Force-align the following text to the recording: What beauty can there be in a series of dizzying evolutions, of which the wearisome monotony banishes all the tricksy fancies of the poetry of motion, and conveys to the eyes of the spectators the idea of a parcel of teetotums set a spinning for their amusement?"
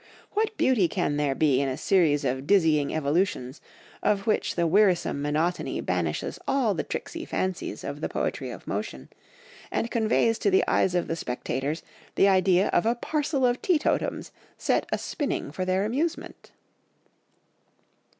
What 0.31 0.57
beauty 0.57 0.87
can 0.87 1.17
there 1.17 1.35
be 1.35 1.61
in 1.61 1.69
a 1.69 1.77
series 1.77 2.25
of 2.25 2.47
dizzying 2.47 2.91
evolutions, 2.91 3.61
of 4.01 4.25
which 4.25 4.55
the 4.55 4.65
wearisome 4.65 5.21
monotony 5.21 5.79
banishes 5.79 6.39
all 6.47 6.73
the 6.73 6.81
tricksy 6.81 7.23
fancies 7.23 7.83
of 7.83 8.01
the 8.01 8.09
poetry 8.09 8.49
of 8.49 8.65
motion, 8.65 9.09
and 9.69 9.91
conveys 9.91 10.39
to 10.39 10.49
the 10.49 10.63
eyes 10.67 10.95
of 10.95 11.07
the 11.07 11.15
spectators 11.15 11.83
the 12.15 12.27
idea 12.27 12.69
of 12.69 12.87
a 12.87 12.95
parcel 12.95 13.45
of 13.45 13.61
teetotums 13.61 14.31
set 14.57 14.87
a 14.91 14.97
spinning 14.97 15.51
for 15.51 15.65
their 15.65 15.85
amusement?" 15.85 16.49